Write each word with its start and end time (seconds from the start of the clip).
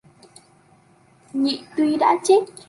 Nhị 1.33 1.61
tuy 1.77 1.95
đã 1.95 2.17
chết 2.23 2.39